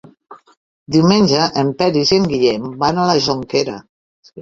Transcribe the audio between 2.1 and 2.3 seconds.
i en